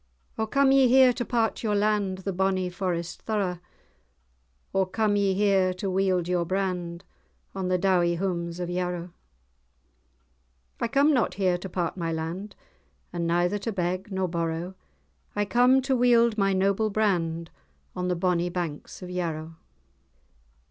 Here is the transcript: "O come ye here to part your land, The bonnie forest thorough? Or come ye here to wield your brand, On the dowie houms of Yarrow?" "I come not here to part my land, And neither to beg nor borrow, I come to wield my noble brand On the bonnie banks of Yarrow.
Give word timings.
"O 0.35 0.47
come 0.47 0.71
ye 0.71 0.87
here 0.87 1.13
to 1.13 1.23
part 1.23 1.61
your 1.61 1.75
land, 1.75 2.17
The 2.25 2.33
bonnie 2.33 2.71
forest 2.71 3.21
thorough? 3.21 3.59
Or 4.73 4.87
come 4.87 5.15
ye 5.15 5.35
here 5.35 5.75
to 5.75 5.91
wield 5.91 6.27
your 6.27 6.43
brand, 6.43 7.03
On 7.53 7.67
the 7.67 7.77
dowie 7.77 8.15
houms 8.17 8.59
of 8.59 8.67
Yarrow?" 8.67 9.13
"I 10.79 10.87
come 10.87 11.13
not 11.13 11.35
here 11.35 11.55
to 11.59 11.69
part 11.69 11.97
my 11.97 12.11
land, 12.11 12.55
And 13.13 13.27
neither 13.27 13.59
to 13.59 13.71
beg 13.71 14.11
nor 14.11 14.27
borrow, 14.27 14.73
I 15.35 15.45
come 15.45 15.83
to 15.83 15.95
wield 15.95 16.35
my 16.35 16.51
noble 16.51 16.89
brand 16.89 17.51
On 17.95 18.07
the 18.07 18.15
bonnie 18.15 18.49
banks 18.49 19.03
of 19.03 19.11
Yarrow. 19.11 19.55